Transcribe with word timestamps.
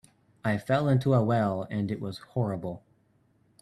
I 0.43 0.57
fell 0.57 0.89
into 0.89 1.13
a 1.13 1.23
well 1.23 1.67
and 1.69 1.91
it 1.91 2.01
was 2.01 2.17
horrible. 2.31 2.81